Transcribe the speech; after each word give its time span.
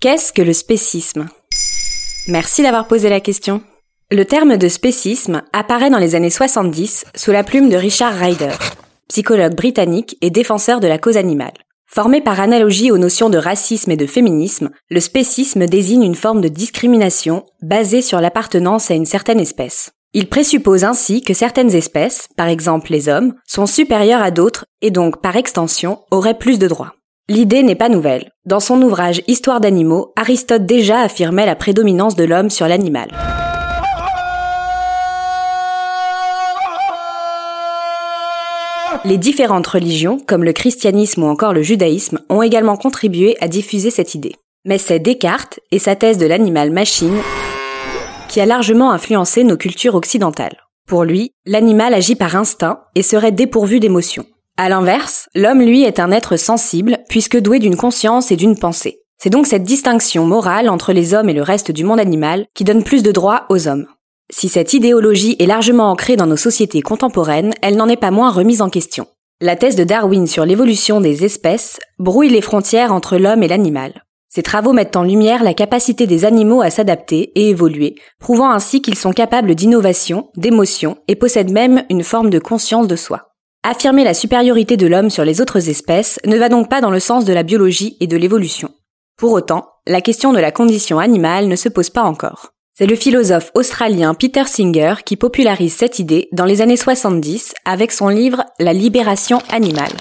Qu'est-ce 0.00 0.32
que 0.32 0.42
le 0.42 0.52
spécisme? 0.52 1.26
Merci 2.28 2.62
d'avoir 2.62 2.86
posé 2.86 3.08
la 3.08 3.18
question. 3.18 3.62
Le 4.12 4.24
terme 4.24 4.56
de 4.56 4.68
spécisme 4.68 5.42
apparaît 5.52 5.90
dans 5.90 5.98
les 5.98 6.14
années 6.14 6.30
70 6.30 7.06
sous 7.16 7.32
la 7.32 7.42
plume 7.42 7.68
de 7.68 7.76
Richard 7.76 8.14
Ryder, 8.14 8.54
psychologue 9.08 9.56
britannique 9.56 10.16
et 10.20 10.30
défenseur 10.30 10.78
de 10.78 10.86
la 10.86 10.98
cause 10.98 11.16
animale. 11.16 11.54
Formé 11.90 12.20
par 12.20 12.38
analogie 12.38 12.92
aux 12.92 12.98
notions 12.98 13.28
de 13.28 13.38
racisme 13.38 13.90
et 13.90 13.96
de 13.96 14.06
féminisme, 14.06 14.70
le 14.88 15.00
spécisme 15.00 15.66
désigne 15.66 16.04
une 16.04 16.14
forme 16.14 16.42
de 16.42 16.48
discrimination 16.48 17.44
basée 17.62 18.00
sur 18.00 18.20
l'appartenance 18.20 18.92
à 18.92 18.94
une 18.94 19.04
certaine 19.04 19.40
espèce. 19.40 19.90
Il 20.12 20.28
présuppose 20.28 20.84
ainsi 20.84 21.22
que 21.22 21.34
certaines 21.34 21.74
espèces, 21.74 22.28
par 22.36 22.46
exemple 22.46 22.92
les 22.92 23.08
hommes, 23.08 23.34
sont 23.48 23.66
supérieures 23.66 24.22
à 24.22 24.30
d'autres 24.30 24.64
et 24.80 24.92
donc 24.92 25.20
par 25.20 25.34
extension 25.34 25.98
auraient 26.12 26.38
plus 26.38 26.60
de 26.60 26.68
droits. 26.68 26.94
L'idée 27.30 27.62
n'est 27.62 27.74
pas 27.74 27.90
nouvelle. 27.90 28.30
Dans 28.46 28.58
son 28.58 28.80
ouvrage 28.80 29.20
Histoire 29.26 29.60
d'animaux, 29.60 30.14
Aristote 30.16 30.64
déjà 30.64 31.00
affirmait 31.00 31.44
la 31.44 31.56
prédominance 31.56 32.16
de 32.16 32.24
l'homme 32.24 32.48
sur 32.48 32.66
l'animal. 32.66 33.10
Les 39.04 39.18
différentes 39.18 39.66
religions, 39.66 40.18
comme 40.26 40.42
le 40.42 40.54
christianisme 40.54 41.22
ou 41.22 41.26
encore 41.26 41.52
le 41.52 41.60
judaïsme, 41.60 42.20
ont 42.30 42.40
également 42.40 42.78
contribué 42.78 43.36
à 43.42 43.48
diffuser 43.48 43.90
cette 43.90 44.14
idée. 44.14 44.34
Mais 44.64 44.78
c'est 44.78 44.98
Descartes 44.98 45.60
et 45.70 45.78
sa 45.78 45.96
thèse 45.96 46.16
de 46.16 46.24
l'animal 46.24 46.70
machine 46.70 47.18
qui 48.28 48.40
a 48.40 48.46
largement 48.46 48.90
influencé 48.90 49.44
nos 49.44 49.58
cultures 49.58 49.96
occidentales. 49.96 50.56
Pour 50.86 51.04
lui, 51.04 51.32
l'animal 51.44 51.92
agit 51.92 52.16
par 52.16 52.36
instinct 52.36 52.80
et 52.94 53.02
serait 53.02 53.32
dépourvu 53.32 53.80
d'émotions. 53.80 54.24
À 54.60 54.68
l'inverse, 54.68 55.28
l'homme, 55.36 55.62
lui, 55.62 55.84
est 55.84 56.00
un 56.00 56.10
être 56.10 56.36
sensible, 56.36 56.98
puisque 57.08 57.38
doué 57.38 57.60
d'une 57.60 57.76
conscience 57.76 58.32
et 58.32 58.36
d'une 58.36 58.58
pensée. 58.58 58.98
C'est 59.16 59.30
donc 59.30 59.46
cette 59.46 59.62
distinction 59.62 60.26
morale 60.26 60.68
entre 60.68 60.92
les 60.92 61.14
hommes 61.14 61.28
et 61.28 61.32
le 61.32 61.42
reste 61.42 61.70
du 61.70 61.84
monde 61.84 62.00
animal 62.00 62.44
qui 62.54 62.64
donne 62.64 62.82
plus 62.82 63.04
de 63.04 63.12
droits 63.12 63.46
aux 63.50 63.68
hommes. 63.68 63.86
Si 64.32 64.48
cette 64.48 64.74
idéologie 64.74 65.36
est 65.38 65.46
largement 65.46 65.92
ancrée 65.92 66.16
dans 66.16 66.26
nos 66.26 66.36
sociétés 66.36 66.82
contemporaines, 66.82 67.54
elle 67.62 67.76
n'en 67.76 67.88
est 67.88 67.96
pas 67.96 68.10
moins 68.10 68.32
remise 68.32 68.60
en 68.60 68.68
question. 68.68 69.06
La 69.40 69.54
thèse 69.54 69.76
de 69.76 69.84
Darwin 69.84 70.26
sur 70.26 70.44
l'évolution 70.44 71.00
des 71.00 71.24
espèces 71.24 71.78
brouille 72.00 72.28
les 72.28 72.42
frontières 72.42 72.92
entre 72.92 73.16
l'homme 73.16 73.44
et 73.44 73.48
l'animal. 73.48 74.02
Ces 74.28 74.42
travaux 74.42 74.72
mettent 74.72 74.96
en 74.96 75.04
lumière 75.04 75.44
la 75.44 75.54
capacité 75.54 76.08
des 76.08 76.24
animaux 76.24 76.62
à 76.62 76.70
s'adapter 76.70 77.30
et 77.36 77.50
évoluer, 77.50 77.94
prouvant 78.18 78.50
ainsi 78.50 78.82
qu'ils 78.82 78.98
sont 78.98 79.12
capables 79.12 79.54
d'innovation, 79.54 80.30
d'émotion 80.36 80.98
et 81.06 81.14
possèdent 81.14 81.52
même 81.52 81.84
une 81.90 82.02
forme 82.02 82.30
de 82.30 82.40
conscience 82.40 82.88
de 82.88 82.96
soi. 82.96 83.27
Affirmer 83.70 84.02
la 84.02 84.14
supériorité 84.14 84.78
de 84.78 84.86
l'homme 84.86 85.10
sur 85.10 85.26
les 85.26 85.42
autres 85.42 85.68
espèces 85.68 86.18
ne 86.24 86.38
va 86.38 86.48
donc 86.48 86.70
pas 86.70 86.80
dans 86.80 86.90
le 86.90 87.00
sens 87.00 87.26
de 87.26 87.34
la 87.34 87.42
biologie 87.42 87.98
et 88.00 88.06
de 88.06 88.16
l'évolution. 88.16 88.70
Pour 89.18 89.32
autant, 89.32 89.68
la 89.86 90.00
question 90.00 90.32
de 90.32 90.38
la 90.38 90.50
condition 90.50 90.98
animale 90.98 91.48
ne 91.48 91.54
se 91.54 91.68
pose 91.68 91.90
pas 91.90 92.04
encore. 92.04 92.54
C'est 92.72 92.86
le 92.86 92.96
philosophe 92.96 93.50
australien 93.54 94.14
Peter 94.14 94.44
Singer 94.46 94.94
qui 95.04 95.16
popularise 95.16 95.74
cette 95.74 95.98
idée 95.98 96.30
dans 96.32 96.46
les 96.46 96.62
années 96.62 96.78
70 96.78 97.52
avec 97.66 97.92
son 97.92 98.08
livre 98.08 98.42
La 98.58 98.72
libération 98.72 99.42
animale. 99.50 99.92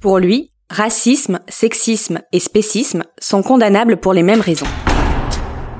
Pour 0.00 0.20
lui, 0.20 0.52
racisme, 0.70 1.40
sexisme 1.48 2.20
et 2.32 2.38
spécisme 2.38 3.02
sont 3.18 3.42
condamnables 3.42 3.96
pour 3.96 4.12
les 4.12 4.22
mêmes 4.22 4.40
raisons. 4.40 4.70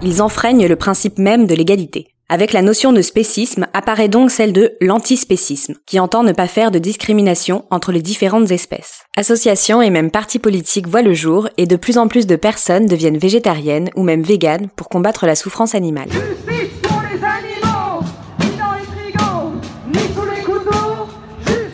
Ils 0.00 0.22
enfreignent 0.22 0.68
le 0.68 0.76
principe 0.76 1.18
même 1.18 1.48
de 1.48 1.56
l'égalité. 1.56 2.15
Avec 2.28 2.52
la 2.52 2.60
notion 2.60 2.92
de 2.92 3.02
spécisme 3.02 3.68
apparaît 3.72 4.08
donc 4.08 4.32
celle 4.32 4.52
de 4.52 4.72
l'antispécisme, 4.80 5.76
qui 5.86 6.00
entend 6.00 6.24
ne 6.24 6.32
pas 6.32 6.48
faire 6.48 6.72
de 6.72 6.80
discrimination 6.80 7.64
entre 7.70 7.92
les 7.92 8.02
différentes 8.02 8.50
espèces. 8.50 9.04
Associations 9.16 9.80
et 9.80 9.90
même 9.90 10.10
partis 10.10 10.40
politiques 10.40 10.88
voient 10.88 11.02
le 11.02 11.14
jour 11.14 11.48
et 11.56 11.66
de 11.66 11.76
plus 11.76 11.98
en 11.98 12.08
plus 12.08 12.26
de 12.26 12.34
personnes 12.34 12.86
deviennent 12.86 13.16
végétariennes 13.16 13.90
ou 13.94 14.02
même 14.02 14.22
véganes 14.22 14.68
pour 14.74 14.88
combattre 14.88 15.24
la 15.24 15.36
souffrance 15.36 15.76
animale. 15.76 16.08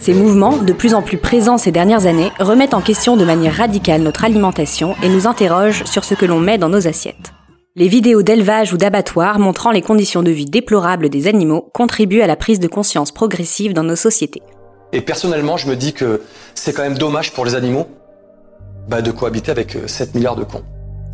Ces 0.01 0.13
mouvements, 0.13 0.59
de 0.59 0.73
plus 0.75 0.93
en 0.93 1.01
plus 1.01 1.17
présents 1.17 1.57
ces 1.57 1.73
dernières 1.73 2.05
années, 2.05 2.31
remettent 2.41 2.75
en 2.75 2.83
question 2.83 3.17
de 3.17 3.25
manière 3.25 3.55
radicale 3.55 4.03
notre 4.03 4.25
alimentation 4.25 4.97
et 5.03 5.09
nous 5.09 5.27
interrogent 5.27 5.85
sur 5.85 6.05
ce 6.05 6.15
que 6.15 6.27
l'on 6.27 6.41
met 6.41 6.59
dans 6.59 6.69
nos 6.69 6.87
assiettes. 6.87 7.33
Les 7.75 7.89
vidéos 7.89 8.21
d'élevage 8.21 8.75
ou 8.75 8.77
d'abattoirs 8.77 9.39
montrant 9.39 9.71
les 9.71 9.81
conditions 9.81 10.23
de 10.23 10.31
vie 10.31 10.45
déplorables 10.45 11.09
des 11.09 11.27
animaux 11.27 11.71
contribuent 11.73 12.21
à 12.21 12.27
la 12.27 12.37
prise 12.37 12.61
de 12.61 12.69
conscience 12.69 13.13
progressive 13.13 13.73
dans 13.73 13.83
nos 13.83 13.97
sociétés. 13.97 14.43
Et 14.93 15.01
personnellement, 15.01 15.57
je 15.57 15.69
me 15.69 15.75
dis 15.75 15.95
que 15.95 16.21
c'est 16.55 16.75
quand 16.75 16.83
même 16.83 16.99
dommage 16.99 17.33
pour 17.33 17.47
les 17.47 17.55
animaux 17.55 17.87
bah, 18.89 19.01
de 19.01 19.11
cohabiter 19.11 19.51
avec 19.51 19.79
7 19.87 20.09
euh, 20.09 20.19
milliards 20.19 20.37
de 20.37 20.45
cons. 20.45 20.63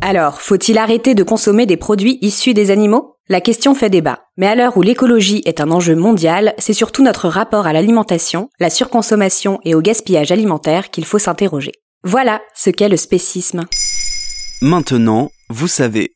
Alors, 0.01 0.41
faut-il 0.41 0.77
arrêter 0.77 1.15
de 1.15 1.23
consommer 1.23 1.65
des 1.65 1.77
produits 1.77 2.19
issus 2.21 2.53
des 2.53 2.71
animaux? 2.71 3.15
La 3.29 3.39
question 3.39 3.73
fait 3.73 3.89
débat. 3.89 4.25
Mais 4.35 4.47
à 4.47 4.55
l'heure 4.55 4.75
où 4.75 4.81
l'écologie 4.81 5.41
est 5.45 5.61
un 5.61 5.71
enjeu 5.71 5.95
mondial, 5.95 6.55
c'est 6.57 6.73
surtout 6.73 7.03
notre 7.03 7.29
rapport 7.29 7.67
à 7.67 7.73
l'alimentation, 7.73 8.49
la 8.59 8.69
surconsommation 8.69 9.61
et 9.63 9.75
au 9.75 9.81
gaspillage 9.81 10.33
alimentaire 10.33 10.89
qu'il 10.89 11.05
faut 11.05 11.19
s'interroger. 11.19 11.71
Voilà 12.03 12.41
ce 12.53 12.69
qu'est 12.69 12.89
le 12.89 12.97
spécisme. 12.97 13.65
Maintenant, 14.61 15.31
vous 15.49 15.69
savez 15.69 16.15